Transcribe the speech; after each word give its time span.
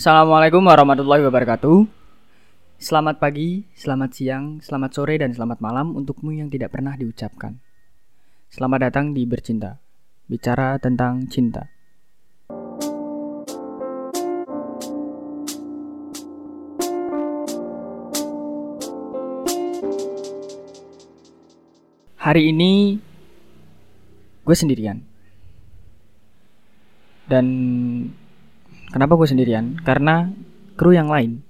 Assalamualaikum 0.00 0.64
warahmatullahi 0.64 1.28
wabarakatuh. 1.28 1.84
Selamat 2.80 3.20
pagi, 3.20 3.68
selamat 3.76 4.10
siang, 4.16 4.56
selamat 4.64 4.96
sore, 4.96 5.20
dan 5.20 5.28
selamat 5.36 5.60
malam 5.60 5.92
untukmu 5.92 6.32
yang 6.32 6.48
tidak 6.48 6.72
pernah 6.72 6.96
diucapkan. 6.96 7.60
Selamat 8.48 8.88
datang 8.88 9.12
di 9.12 9.28
Bercinta, 9.28 9.76
bicara 10.24 10.80
tentang 10.80 11.28
cinta. 11.28 11.68
Hari 22.24 22.42
ini 22.48 22.96
gue 24.48 24.56
sendirian. 24.56 25.04
Dan 27.28 27.46
kenapa 28.90 29.16
gue 29.16 29.28
sendirian? 29.30 29.78
Karena 29.82 30.28
kru 30.74 30.94
yang 30.94 31.08
lain 31.08 31.42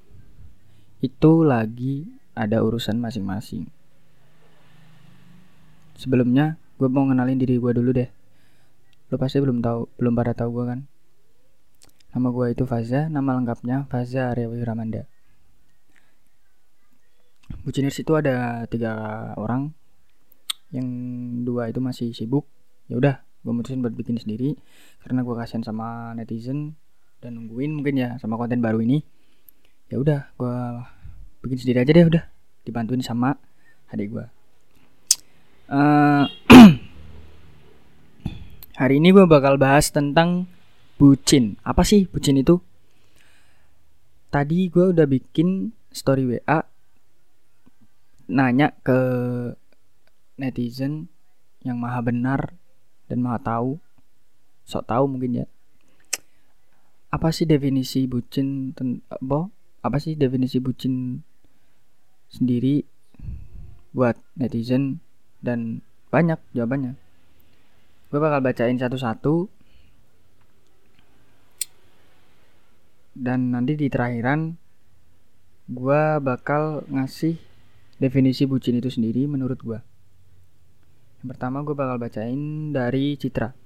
itu 1.00 1.32
lagi 1.42 2.08
ada 2.36 2.60
urusan 2.60 3.00
masing-masing. 3.00 3.68
Sebelumnya 5.96 6.56
gue 6.80 6.88
mau 6.88 7.04
ngenalin 7.04 7.36
diri 7.36 7.60
gue 7.60 7.72
dulu 7.76 7.90
deh. 7.92 8.08
Lo 9.12 9.20
pasti 9.20 9.40
belum 9.40 9.60
tahu, 9.60 9.90
belum 10.00 10.14
pada 10.16 10.32
tahu 10.32 10.48
gue 10.60 10.64
kan. 10.70 10.80
Nama 12.10 12.28
gue 12.32 12.46
itu 12.52 12.64
Faza, 12.64 13.06
nama 13.12 13.36
lengkapnya 13.36 13.86
Faza 13.88 14.32
Aryawi 14.32 14.64
Ramanda. 14.64 15.04
Buciners 17.66 17.98
itu 17.98 18.14
ada 18.14 18.64
tiga 18.70 18.94
orang, 19.36 19.74
yang 20.70 20.86
dua 21.42 21.68
itu 21.70 21.82
masih 21.82 22.14
sibuk. 22.14 22.46
Ya 22.86 22.98
udah, 22.98 23.14
gue 23.42 23.52
mutusin 23.52 23.82
buat 23.82 23.94
bikin 23.94 24.18
sendiri 24.18 24.58
karena 25.02 25.22
gue 25.22 25.34
kasihan 25.34 25.62
sama 25.62 26.14
netizen 26.14 26.78
dan 27.20 27.36
nungguin 27.36 27.76
mungkin 27.76 28.00
ya 28.00 28.16
sama 28.16 28.40
konten 28.40 28.64
baru 28.64 28.80
ini. 28.80 29.04
Ya 29.92 30.00
udah, 30.00 30.32
gue 30.40 30.56
bikin 31.44 31.58
sendiri 31.60 31.84
aja 31.84 31.92
deh 31.92 32.06
udah, 32.08 32.24
dibantuin 32.64 33.04
sama 33.04 33.36
adik 33.92 34.16
gue. 34.16 34.26
Uh, 35.70 36.24
hari 38.80 38.98
ini 38.98 39.12
gue 39.12 39.24
bakal 39.28 39.60
bahas 39.60 39.92
tentang 39.92 40.48
bucin. 40.96 41.60
Apa 41.60 41.84
sih 41.84 42.08
bucin 42.08 42.40
itu? 42.40 42.58
Tadi 44.30 44.70
gue 44.70 44.94
udah 44.94 45.06
bikin 45.10 45.74
story 45.90 46.24
WA 46.24 46.62
nanya 48.30 48.70
ke 48.86 48.98
netizen 50.38 51.10
yang 51.66 51.82
maha 51.82 51.98
benar 51.98 52.54
dan 53.10 53.18
maha 53.20 53.42
tahu, 53.42 53.70
sok 54.64 54.86
tahu 54.86 55.04
mungkin 55.10 55.44
ya. 55.44 55.46
Apa 57.10 57.34
sih 57.34 57.46
definisi 57.46 58.06
bucin? 58.06 58.70
Bo, 59.18 59.50
apa 59.82 59.98
sih 59.98 60.14
definisi 60.14 60.62
bucin 60.62 61.26
sendiri 62.30 62.86
buat 63.90 64.14
netizen 64.38 65.02
dan 65.42 65.82
banyak 66.14 66.38
jawabannya. 66.54 66.94
Gue 68.10 68.18
bakal 68.18 68.42
bacain 68.42 68.78
satu-satu 68.78 69.50
dan 73.14 73.52
nanti 73.52 73.74
di 73.74 73.90
terakhiran 73.90 74.54
gue 75.70 76.02
bakal 76.18 76.82
ngasih 76.90 77.38
definisi 78.02 78.46
bucin 78.46 78.78
itu 78.78 78.90
sendiri 78.90 79.26
menurut 79.30 79.58
gue. 79.62 79.78
Yang 81.22 81.28
pertama 81.36 81.62
gue 81.62 81.76
bakal 81.76 82.00
bacain 82.00 82.74
dari 82.74 83.14
Citra. 83.14 83.59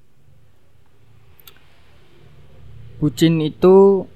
Bucin 2.98 3.42
itu 3.42 4.06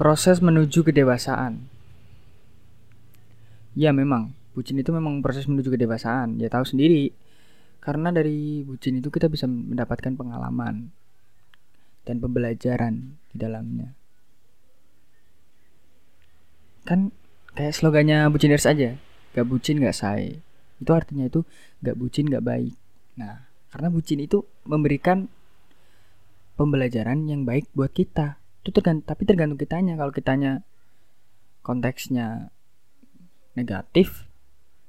proses 0.00 0.40
menuju 0.40 0.82
kedewasaan. 0.82 1.64
Ya 3.74 3.90
memang, 3.90 4.34
bucin 4.54 4.78
itu 4.78 4.90
memang 4.94 5.20
proses 5.20 5.46
menuju 5.50 5.74
kedewasaan. 5.74 6.38
Ya 6.38 6.50
tahu 6.50 6.64
sendiri. 6.66 7.10
Karena 7.82 8.08
dari 8.10 8.64
bucin 8.64 8.98
itu 8.98 9.12
kita 9.12 9.28
bisa 9.28 9.44
mendapatkan 9.44 10.16
pengalaman 10.16 10.88
dan 12.08 12.16
pembelajaran 12.20 13.20
di 13.28 13.36
dalamnya. 13.36 13.92
Kan 16.88 17.12
kayak 17.54 17.74
slogannya 17.74 18.26
buciners 18.34 18.66
aja 18.66 18.98
gak 19.34 19.46
bucin 19.46 19.78
gak 19.78 19.94
say 19.94 20.42
itu 20.82 20.90
artinya 20.90 21.30
itu 21.30 21.46
gak 21.82 21.94
bucin 21.94 22.26
gak 22.26 22.42
baik 22.42 22.74
nah 23.14 23.46
karena 23.70 23.88
bucin 23.90 24.18
itu 24.22 24.42
memberikan 24.66 25.30
pembelajaran 26.64 27.28
yang 27.28 27.44
baik 27.44 27.68
buat 27.76 27.92
kita. 27.92 28.40
Itu 28.64 28.72
tergantung 28.72 29.04
tapi 29.04 29.28
tergantung 29.28 29.60
kitanya. 29.60 30.00
Kalau 30.00 30.08
kitanya 30.08 30.64
konteksnya 31.60 32.48
negatif 33.52 34.24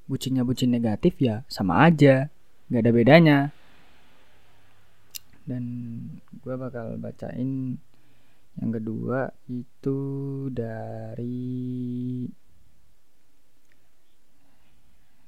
bucinnya 0.07 0.45
bucin 0.45 0.71
negatif 0.71 1.19
ya 1.19 1.43
sama 1.51 1.83
aja. 1.83 2.31
Nggak 2.71 2.81
ada 2.81 2.91
bedanya. 2.95 3.37
Dan 5.45 5.63
gue 6.41 6.55
bakal 6.57 6.97
bacain 6.97 7.77
yang 8.55 8.71
kedua 8.71 9.29
itu 9.51 9.99
dari 10.49 12.25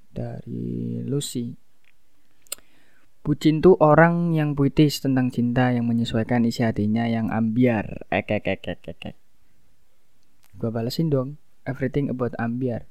dari 0.09 1.05
Lucy. 1.05 1.66
Bucin 3.27 3.59
tuh 3.59 3.75
orang 3.83 4.31
yang 4.31 4.55
puitis 4.55 5.03
tentang 5.03 5.27
cinta 5.27 5.75
yang 5.75 5.83
menyesuaikan 5.83 6.47
isi 6.47 6.63
hatinya 6.63 7.11
yang 7.11 7.27
ambiar. 7.27 8.07
Ek 8.07 8.31
ek 8.31 8.47
ek 8.47 8.63
ek 8.63 8.87
ek. 8.87 9.01
ek. 9.11 9.15
Gua 10.55 10.71
balesin 10.71 11.11
dong. 11.11 11.35
Everything 11.67 12.07
about 12.07 12.31
ambiar. 12.39 12.87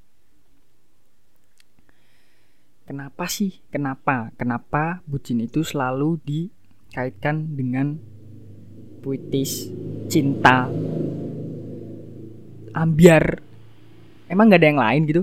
Kenapa 2.84 3.32
sih? 3.32 3.64
Kenapa? 3.72 4.28
Kenapa 4.36 5.00
bucin 5.08 5.40
itu 5.40 5.64
selalu 5.64 6.20
dikaitkan 6.20 7.56
dengan 7.56 7.96
puitis, 9.00 9.72
cinta, 10.12 10.68
ambiar? 12.76 13.40
Emang 14.28 14.52
gak 14.52 14.60
ada 14.60 14.68
yang 14.68 14.82
lain 14.84 15.02
gitu? 15.08 15.22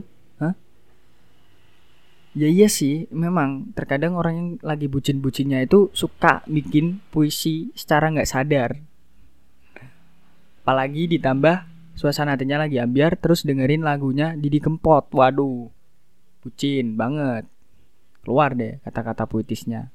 Ya 2.34 2.50
iya 2.50 2.66
sih, 2.66 3.06
memang 3.14 3.78
terkadang 3.78 4.18
orang 4.18 4.34
yang 4.34 4.50
lagi 4.66 4.90
bucin-bucinnya 4.90 5.70
itu 5.70 5.94
suka 5.94 6.42
bikin 6.50 6.98
puisi 7.14 7.70
secara 7.78 8.10
nggak 8.10 8.26
sadar. 8.26 8.82
Apalagi 10.66 11.06
ditambah 11.06 11.70
suasana 11.94 12.34
hatinya 12.34 12.66
lagi 12.66 12.82
ambiar 12.82 13.22
terus 13.22 13.46
dengerin 13.46 13.86
lagunya 13.86 14.34
Didi 14.34 14.58
Kempot. 14.58 15.14
Waduh, 15.14 15.70
bucin 16.42 16.98
banget. 16.98 17.46
Keluar 18.26 18.58
deh 18.58 18.82
kata-kata 18.82 19.30
puitisnya. 19.30 19.94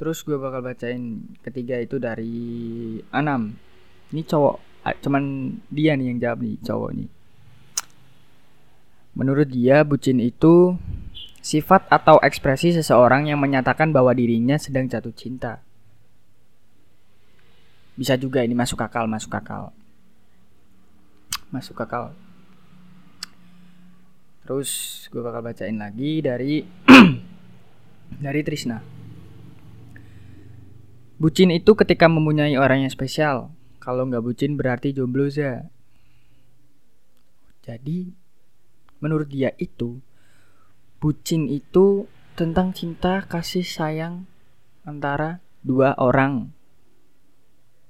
Terus 0.00 0.24
gue 0.24 0.40
bakal 0.40 0.64
bacain 0.64 1.28
ketiga 1.44 1.76
itu 1.76 2.00
dari 2.00 2.40
Anam. 3.12 3.52
Ini 4.08 4.24
cowok, 4.24 4.56
cuman 5.04 5.54
dia 5.68 5.92
nih 5.92 6.08
yang 6.08 6.18
jawab 6.24 6.40
nih 6.40 6.56
cowok 6.64 6.90
nih. 6.96 7.08
Menurut 9.22 9.54
dia, 9.54 9.86
bucin 9.86 10.18
itu 10.18 10.74
sifat 11.38 11.86
atau 11.86 12.18
ekspresi 12.18 12.74
seseorang 12.74 13.30
yang 13.30 13.38
menyatakan 13.38 13.94
bahwa 13.94 14.10
dirinya 14.10 14.58
sedang 14.58 14.90
jatuh 14.90 15.14
cinta. 15.14 15.62
Bisa 17.94 18.18
juga 18.18 18.42
ini 18.42 18.50
masuk 18.58 18.82
akal, 18.82 19.06
masuk 19.06 19.30
akal. 19.30 19.70
Masuk 21.54 21.78
akal. 21.78 22.10
Terus 24.42 25.06
gue 25.06 25.22
bakal 25.22 25.38
bacain 25.46 25.78
lagi 25.78 26.18
dari 26.18 26.66
dari 28.26 28.42
Trisna. 28.42 28.82
Bucin 31.22 31.54
itu 31.54 31.78
ketika 31.78 32.10
mempunyai 32.10 32.58
orang 32.58 32.82
yang 32.82 32.90
spesial. 32.90 33.54
Kalau 33.78 34.02
nggak 34.02 34.26
bucin 34.26 34.58
berarti 34.58 34.90
jomblo 34.90 35.30
za. 35.30 35.70
Jadi 37.62 38.21
menurut 39.02 39.26
dia 39.26 39.50
itu 39.58 39.98
bucin 41.02 41.50
itu 41.50 42.06
tentang 42.38 42.70
cinta 42.70 43.26
kasih 43.26 43.66
sayang 43.66 44.30
antara 44.86 45.42
dua 45.66 45.98
orang 45.98 46.54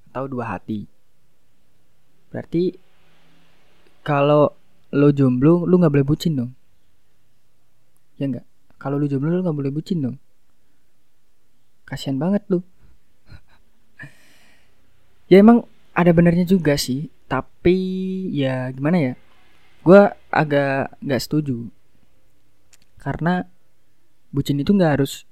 atau 0.08 0.24
dua 0.24 0.56
hati. 0.56 0.88
Berarti 2.32 2.72
kalau 4.00 4.56
lo 4.92 5.08
jomblo 5.12 5.68
lo 5.68 5.76
nggak 5.76 5.92
boleh 5.92 6.08
bucin 6.08 6.40
dong. 6.40 6.50
Ya 8.16 8.32
nggak? 8.32 8.48
Kalau 8.80 8.96
lo 8.96 9.04
jomblo 9.04 9.28
lo 9.28 9.44
nggak 9.44 9.58
boleh 9.60 9.72
bucin 9.72 10.00
dong. 10.00 10.16
Kasian 11.84 12.16
banget 12.16 12.48
lo. 12.48 12.64
ya 15.30 15.44
emang 15.44 15.68
ada 15.92 16.08
benernya 16.16 16.48
juga 16.48 16.80
sih, 16.80 17.12
tapi 17.28 17.76
ya 18.32 18.72
gimana 18.72 18.96
ya? 18.96 19.12
Gue 19.82 20.02
agak 20.30 20.94
nggak 21.02 21.22
setuju. 21.22 21.66
Karena 23.02 23.42
bucin 24.30 24.62
itu 24.62 24.70
nggak 24.70 24.92
harus 24.98 25.26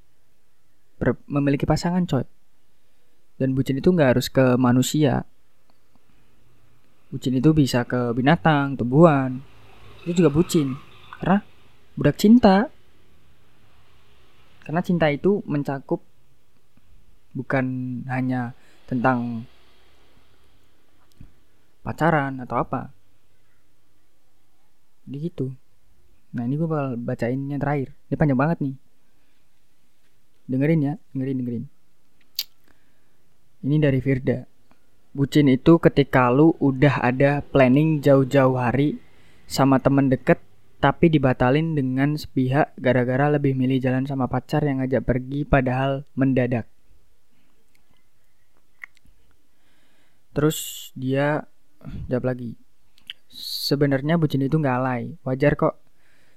memiliki 1.30 1.64
pasangan 1.64 2.02
coy. 2.04 2.26
Dan 3.38 3.56
bucin 3.56 3.78
itu 3.78 3.88
nggak 3.88 4.18
harus 4.18 4.26
ke 4.28 4.58
manusia. 4.58 5.24
Bucin 7.08 7.38
itu 7.38 7.50
bisa 7.54 7.86
ke 7.86 8.10
binatang 8.12 8.74
tumbuhan. 8.74 9.40
Itu 10.04 10.22
juga 10.22 10.30
bucin. 10.34 10.76
Karena 11.22 11.40
budak 11.94 12.18
cinta. 12.18 12.68
Karena 14.66 14.80
cinta 14.84 15.08
itu 15.08 15.40
mencakup 15.46 16.02
bukan 17.32 17.66
hanya 18.10 18.52
tentang 18.90 19.46
pacaran 21.80 22.42
atau 22.42 22.60
apa 22.60 22.99
jadi 25.10 25.18
gitu 25.34 25.50
nah 26.30 26.46
ini 26.46 26.54
gue 26.54 26.68
bakal 26.70 26.94
bacain 26.94 27.42
yang 27.50 27.58
terakhir 27.58 27.90
ini 28.06 28.14
panjang 28.14 28.38
banget 28.38 28.58
nih 28.62 28.74
dengerin 30.46 30.80
ya 30.86 30.94
dengerin 31.10 31.38
dengerin 31.42 31.64
ini 33.60 33.76
dari 33.76 34.00
Firda. 34.00 34.48
Bucin 35.12 35.50
itu 35.52 35.76
ketika 35.82 36.32
lu 36.32 36.56
udah 36.62 37.04
ada 37.04 37.44
planning 37.44 38.00
jauh-jauh 38.00 38.56
hari 38.56 38.96
sama 39.44 39.82
temen 39.82 40.08
deket 40.08 40.40
tapi 40.80 41.12
dibatalin 41.12 41.76
dengan 41.76 42.16
sepihak 42.16 42.72
gara-gara 42.80 43.28
lebih 43.28 43.52
milih 43.52 43.82
jalan 43.82 44.08
sama 44.08 44.32
pacar 44.32 44.64
yang 44.64 44.80
ngajak 44.80 45.04
pergi 45.04 45.44
padahal 45.44 46.08
mendadak. 46.16 46.64
Terus 50.32 50.88
dia 50.96 51.44
jawab 52.08 52.32
lagi. 52.32 52.56
Sebenarnya 53.30 54.18
bucin 54.18 54.42
itu 54.42 54.58
nggak 54.58 54.76
alay, 54.82 55.14
wajar 55.22 55.54
kok. 55.54 55.78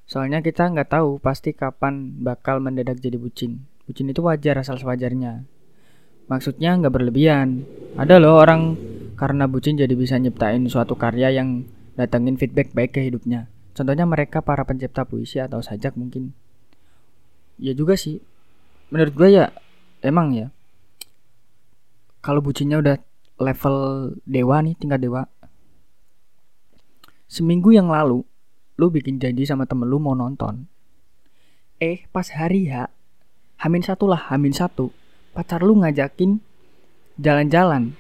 Soalnya 0.06 0.46
kita 0.46 0.70
nggak 0.70 0.94
tahu 0.94 1.18
pasti 1.18 1.58
kapan 1.58 2.22
bakal 2.22 2.62
mendadak 2.62 3.02
jadi 3.02 3.18
bucin. 3.18 3.66
Bucin 3.90 4.14
itu 4.14 4.22
wajar 4.22 4.62
asal 4.62 4.78
sewajarnya. 4.78 5.42
Maksudnya 6.30 6.78
nggak 6.78 6.94
berlebihan. 6.94 7.66
Ada 7.98 8.22
loh 8.22 8.38
orang 8.38 8.78
karena 9.18 9.50
bucin 9.50 9.76
jadi 9.76 9.92
bisa 9.98 10.22
nyiptain 10.22 10.62
suatu 10.70 10.94
karya 10.94 11.34
yang 11.34 11.66
datengin 11.98 12.38
feedback 12.38 12.72
baik 12.78 12.94
ke 12.94 13.02
hidupnya. 13.10 13.50
Contohnya 13.74 14.06
mereka 14.06 14.46
para 14.46 14.62
pencipta 14.62 15.02
puisi 15.02 15.42
atau 15.42 15.66
sajak 15.66 15.98
mungkin. 15.98 16.30
Ya 17.58 17.74
juga 17.74 17.98
sih. 17.98 18.22
Menurut 18.94 19.14
gue 19.18 19.30
ya 19.34 19.50
emang 20.06 20.38
ya. 20.38 20.54
Kalau 22.22 22.40
bucinnya 22.40 22.80
udah 22.80 23.02
level 23.42 23.78
dewa 24.24 24.62
nih, 24.62 24.78
tingkat 24.78 25.02
dewa. 25.02 25.28
Seminggu 27.34 27.74
yang 27.74 27.90
lalu, 27.90 28.22
lu 28.78 28.94
bikin 28.94 29.18
janji 29.18 29.50
sama 29.50 29.66
temen 29.66 29.90
lu 29.90 29.98
mau 29.98 30.14
nonton. 30.14 30.70
Eh, 31.82 32.06
pas 32.14 32.30
hari 32.30 32.70
ya, 32.70 32.94
hamin 33.58 33.82
satu 33.82 34.06
lah, 34.06 34.30
hamin 34.30 34.54
satu. 34.54 34.94
Pacar 35.34 35.66
lu 35.66 35.82
ngajakin 35.82 36.38
jalan-jalan. 37.18 37.98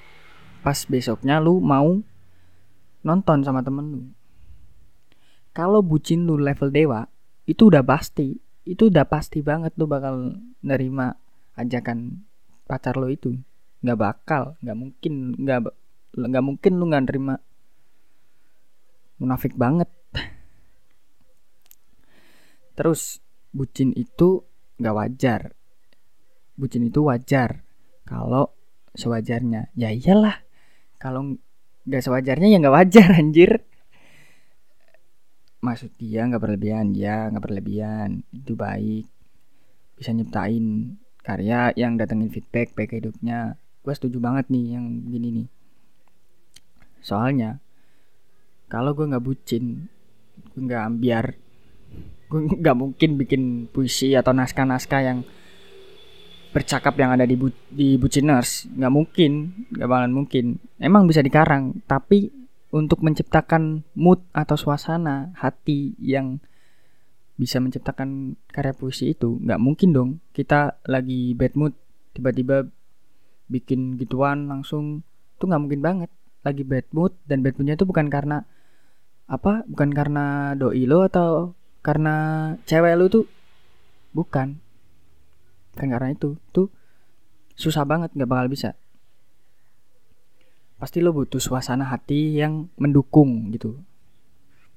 Pas 0.62 0.77
besoknya 0.85 1.41
lu 1.41 1.57
mau 1.65 1.97
nonton 3.01 3.41
sama 3.41 3.65
temen 3.65 3.85
lu. 3.89 4.01
Kalau 5.50 5.81
bucin 5.81 6.30
lu 6.30 6.38
level 6.38 6.69
dewa 6.69 7.09
itu 7.50 7.74
udah 7.74 7.81
pasti 7.81 8.38
itu 8.69 8.94
udah 8.94 9.09
pasti 9.09 9.41
banget 9.41 9.74
lu 9.81 9.89
bakal 9.89 10.38
nerima 10.62 11.18
ajakan 11.57 12.21
pacar 12.69 13.01
lo 13.01 13.09
itu. 13.09 13.33
Nggak 13.81 13.97
bakal 13.97 14.44
nggak 14.62 14.77
mungkin 14.77 15.13
nggak 15.41 15.59
nggak 16.21 16.45
mungkin 16.45 16.71
lu 16.77 16.85
nggak 16.85 17.03
nerima 17.09 17.41
munafik 19.18 19.54
banget. 19.56 19.89
Terus 22.74 23.21
bucin 23.54 23.94
itu 23.94 24.42
nggak 24.81 24.95
wajar. 24.98 25.42
Bucin 26.57 26.89
itu 26.89 27.06
wajar 27.06 27.62
kalau 28.06 28.54
sewajarnya. 28.98 29.69
Ya 29.77 29.94
iyalah 29.94 30.42
kalau 30.98 31.38
nggak 31.86 32.04
sewajarnya 32.04 32.48
ya 32.50 32.57
nggak 32.62 32.75
wajar 32.75 33.10
anjir. 33.21 33.51
Maksud 35.63 35.95
dia 35.95 36.27
nggak 36.27 36.44
berlebihan 36.44 36.98
ya 36.98 37.30
nggak 37.30 37.44
berlebihan. 37.45 38.25
Itu 38.33 38.57
baik. 38.57 39.06
Bisa 39.94 40.09
nyiptain 40.12 40.98
karya 41.24 41.71
yang 41.77 41.95
datengin 41.95 42.33
feedback 42.33 42.74
baik 42.74 42.98
hidupnya. 42.98 43.56
Gue 43.86 43.94
setuju 43.94 44.18
banget 44.18 44.50
nih 44.50 44.80
yang 44.80 44.86
gini 45.07 45.30
nih. 45.44 45.48
Soalnya 47.04 47.59
kalau 48.74 48.98
gue 48.98 49.06
nggak 49.06 49.22
bucin 49.22 49.86
gue 50.58 50.62
nggak 50.66 50.81
ambiar 50.81 51.38
gue 52.34 52.40
nggak 52.58 52.78
mungkin 52.78 53.10
bikin 53.22 53.70
puisi 53.70 54.18
atau 54.18 54.34
naskah-naskah 54.34 55.02
yang 55.06 55.22
bercakap 56.54 56.94
yang 57.02 57.18
ada 57.18 57.25
di 57.25 57.34
bu 57.34 57.50
di 57.74 57.98
buciners 57.98 58.70
nggak 58.78 58.94
mungkin 58.94 59.31
nggak 59.74 59.90
bakalan 59.90 60.14
mungkin. 60.14 60.46
Emang 60.78 61.10
bisa 61.10 61.25
dikarang 61.25 61.81
tapi 61.90 62.30
untuk 62.70 63.02
menciptakan 63.02 63.81
mood 63.98 64.22
atau 64.30 64.54
suasana 64.54 65.34
hati 65.34 65.98
yang 65.98 66.38
bisa 67.34 67.58
menciptakan 67.58 68.38
karya 68.54 68.78
puisi 68.78 69.18
itu 69.18 69.42
nggak 69.42 69.58
mungkin 69.58 69.90
dong. 69.98 70.10
Kita 70.30 70.78
lagi 70.86 71.34
bad 71.34 71.58
mood 71.58 71.74
tiba-tiba 72.14 72.69
bikin 73.50 73.98
gituan 73.98 74.46
langsung 74.46 75.02
itu 75.38 75.44
nggak 75.50 75.62
mungkin 75.62 75.81
banget. 75.81 76.10
Lagi 76.46 76.62
bad 76.62 76.86
mood 76.94 77.18
dan 77.26 77.42
bad 77.42 77.58
moodnya 77.58 77.74
itu 77.74 77.90
bukan 77.90 78.14
karena 78.14 78.46
apa? 79.28 79.64
Bukan 79.68 79.90
karena 79.96 80.56
doi 80.58 80.84
lo 80.84 81.06
atau 81.08 81.56
karena 81.84 82.16
cewek 82.68 82.96
lo 82.96 83.06
tuh? 83.12 83.25
Bukan. 84.16 84.60
Kan 85.75 85.88
karena 85.90 86.14
itu. 86.14 86.40
Tuh 86.56 86.70
susah 87.54 87.84
banget 87.86 88.14
nggak 88.14 88.30
bakal 88.30 88.48
bisa. 88.50 88.75
Pasti 90.78 91.00
lo 91.00 91.16
butuh 91.16 91.40
suasana 91.40 91.88
hati 91.88 92.36
yang 92.36 92.68
mendukung 92.75 93.52
gitu. 93.56 93.80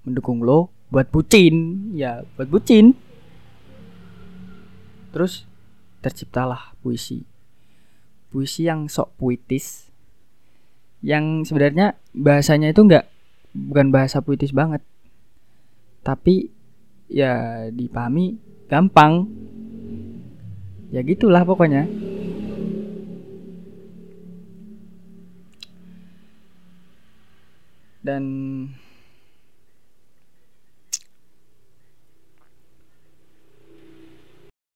Mendukung 0.07 0.43
lo 0.43 0.71
buat 0.91 1.11
bucin. 1.11 1.91
Ya 1.99 2.23
buat 2.39 2.47
bucin. 2.47 2.95
Terus 5.11 5.49
terciptalah 6.05 6.77
puisi. 6.85 7.27
Puisi 8.31 8.69
yang 8.69 8.87
sok 8.87 9.17
puitis. 9.19 9.91
Yang 11.03 11.51
sebenarnya 11.53 11.99
bahasanya 12.15 12.71
itu 12.71 12.83
nggak 12.87 13.16
bukan 13.57 13.89
bahasa 13.89 14.21
puitis 14.21 14.53
banget. 14.53 14.85
Tapi 16.05 16.53
ya 17.09 17.67
dipahami 17.73 18.37
gampang. 18.69 19.27
Ya 20.93 21.01
gitulah 21.03 21.43
pokoknya. 21.43 21.89
Dan 28.07 28.23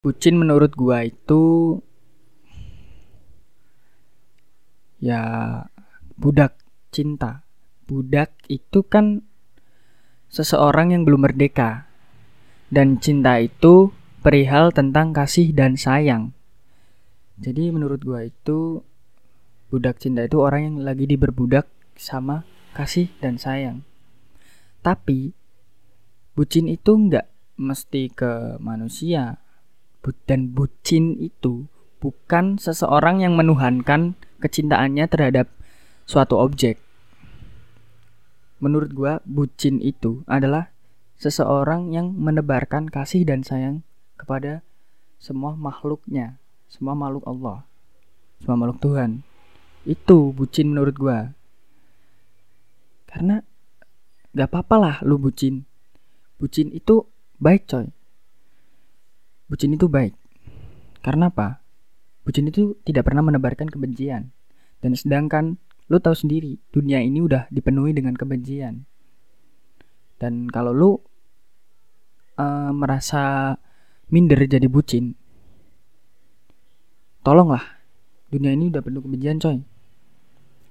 bucin 0.02 0.34
menurut 0.34 0.74
gua 0.74 1.06
itu 1.06 1.78
ya 4.98 5.22
budak 6.18 6.58
cinta 6.90 7.46
budak 7.90 8.30
itu 8.46 8.86
kan 8.86 9.26
seseorang 10.30 10.94
yang 10.94 11.02
belum 11.02 11.26
merdeka 11.26 11.90
dan 12.70 13.02
cinta 13.02 13.42
itu 13.42 13.90
perihal 14.22 14.70
tentang 14.70 15.10
kasih 15.10 15.50
dan 15.50 15.74
sayang. 15.74 16.30
Jadi 17.42 17.74
menurut 17.74 17.98
gua 18.06 18.22
itu 18.22 18.86
budak 19.74 19.98
cinta 19.98 20.22
itu 20.22 20.38
orang 20.38 20.70
yang 20.70 20.76
lagi 20.86 21.10
diberbudak 21.10 21.66
sama 21.98 22.46
kasih 22.78 23.10
dan 23.18 23.42
sayang. 23.42 23.82
Tapi 24.86 25.34
bucin 26.38 26.70
itu 26.70 26.94
nggak 26.94 27.26
mesti 27.58 28.14
ke 28.14 28.62
manusia. 28.62 29.42
Dan 30.24 30.56
bucin 30.56 31.20
itu 31.20 31.68
bukan 32.00 32.56
seseorang 32.56 33.20
yang 33.20 33.36
menuhankan 33.36 34.16
kecintaannya 34.40 35.04
terhadap 35.12 35.52
suatu 36.08 36.40
objek. 36.40 36.89
Menurut 38.60 38.92
gua 38.92 39.24
bucin 39.24 39.80
itu 39.80 40.20
adalah 40.28 40.68
seseorang 41.16 41.92
yang 41.96 42.12
menebarkan 42.12 42.92
kasih 42.92 43.24
dan 43.24 43.40
sayang 43.40 43.80
kepada 44.20 44.60
semua 45.16 45.56
makhluknya, 45.56 46.36
semua 46.68 46.92
makhluk 46.92 47.24
Allah, 47.24 47.64
semua 48.40 48.56
makhluk 48.60 48.80
Tuhan. 48.84 49.24
Itu 49.88 50.36
bucin 50.36 50.76
menurut 50.76 50.96
gua. 50.96 51.32
Karena 53.08 53.40
gak 54.36 54.48
apa-apa 54.52 54.76
lah 54.76 54.96
lu 55.02 55.16
bucin. 55.16 55.64
Bucin 56.36 56.72
itu 56.72 57.04
baik 57.40 57.64
coy. 57.68 57.88
Bucin 59.48 59.74
itu 59.74 59.88
baik. 59.88 60.14
Karena 61.00 61.32
apa? 61.32 61.64
Bucin 62.22 62.46
itu 62.46 62.76
tidak 62.84 63.08
pernah 63.08 63.24
menebarkan 63.24 63.66
kebencian. 63.66 64.30
Dan 64.80 64.96
sedangkan 64.96 65.60
lu 65.90 65.98
tahu 65.98 66.14
sendiri, 66.14 66.56
dunia 66.70 67.02
ini 67.02 67.18
udah 67.18 67.50
dipenuhi 67.50 67.90
dengan 67.90 68.14
kebencian. 68.14 68.86
Dan 70.16 70.46
kalau 70.46 70.70
lu 70.70 70.90
uh, 72.38 72.70
merasa 72.70 73.56
minder 74.10 74.38
jadi 74.46 74.70
bucin 74.70 75.18
tolonglah 77.20 77.62
dunia 78.32 78.54
ini 78.54 78.72
udah 78.72 78.82
penuh 78.82 79.02
kebencian 79.04 79.38
coy. 79.42 79.58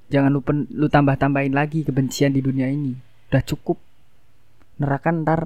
Jangan 0.09 0.31
lu 0.33 0.41
lu 0.73 0.88
tambah 0.89 1.13
tambahin 1.21 1.53
lagi 1.53 1.85
kebencian 1.85 2.33
di 2.33 2.41
dunia 2.41 2.65
ini. 2.65 2.97
Udah 3.29 3.43
cukup. 3.45 3.77
Neraka 4.81 5.13
ntar 5.13 5.39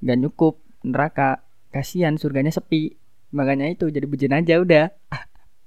nggak 0.00 0.18
nyukup. 0.24 0.56
Neraka 0.86 1.44
kasihan 1.68 2.16
surganya 2.16 2.48
sepi. 2.48 2.96
Makanya 3.36 3.68
itu 3.68 3.92
jadi 3.92 4.06
bucin 4.08 4.32
aja 4.32 4.56
udah. 4.62 4.88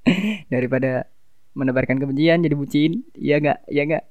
Daripada 0.54 1.06
menebarkan 1.54 1.98
kebencian 2.02 2.42
jadi 2.42 2.56
bucin. 2.58 3.06
Iya 3.18 3.36
nggak? 3.42 3.60
Iya 3.70 3.84
nggak? 3.90 4.06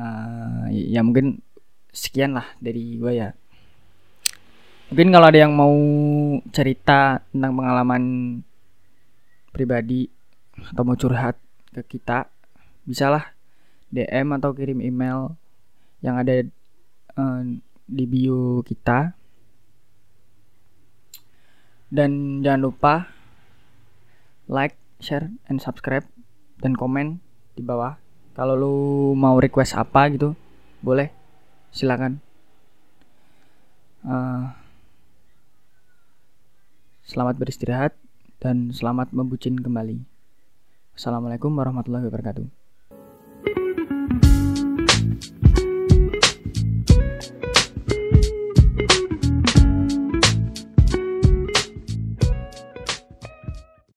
Uh, 0.00 0.64
ya 0.70 1.00
mungkin 1.02 1.44
sekian 1.90 2.34
lah 2.34 2.46
dari 2.62 2.96
gue 2.96 3.12
ya. 3.14 3.30
Mungkin 4.90 5.14
kalau 5.14 5.26
ada 5.30 5.38
yang 5.38 5.54
mau 5.54 5.74
cerita 6.50 7.22
tentang 7.30 7.52
pengalaman 7.54 8.02
pribadi 9.54 10.10
atau 10.74 10.82
mau 10.82 10.98
curhat 10.98 11.38
ke 11.70 11.86
kita 11.86 12.26
bisalah 12.82 13.34
DM 13.90 14.34
atau 14.34 14.50
kirim 14.50 14.82
email 14.82 15.38
yang 16.02 16.18
ada 16.18 16.42
uh, 17.14 17.42
di 17.86 18.04
bio 18.06 18.66
kita. 18.66 19.14
Dan 21.90 22.42
jangan 22.42 22.62
lupa 22.70 22.94
like, 24.50 24.78
share, 25.00 25.32
and 25.48 25.58
subscribe 25.58 26.04
dan 26.60 26.76
komen 26.76 27.18
di 27.56 27.64
bawah. 27.64 27.96
Kalau 28.36 28.54
lu 28.54 28.76
mau 29.18 29.40
request 29.40 29.74
apa 29.74 30.06
gitu, 30.12 30.36
boleh, 30.80 31.10
silakan. 31.74 32.22
Uh, 34.00 34.48
selamat 37.04 37.36
beristirahat 37.36 37.92
dan 38.40 38.72
selamat 38.72 39.12
membucin 39.12 39.60
kembali. 39.60 40.00
Assalamualaikum 40.96 41.52
warahmatullahi 41.52 42.08
wabarakatuh. 42.08 42.59